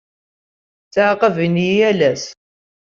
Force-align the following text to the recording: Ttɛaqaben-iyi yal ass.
Ttɛaqaben-iyi 0.87 1.73
yal 1.79 1.99
ass. 2.11 2.25